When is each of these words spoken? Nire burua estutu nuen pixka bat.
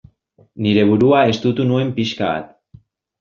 Nire 0.65 0.85
burua 0.91 1.19
estutu 1.33 1.65
nuen 1.73 1.91
pixka 1.99 2.31
bat. 2.31 2.49